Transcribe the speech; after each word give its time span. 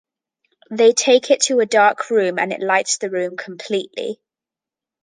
They 0.71 0.93
take 0.93 1.29
it 1.29 1.41
to 1.41 1.59
a 1.59 1.67
dark 1.67 2.09
room 2.09 2.39
and 2.39 2.51
it 2.51 2.59
lights 2.59 2.97
the 2.97 3.11
room 3.11 3.37
completely. 3.37 4.19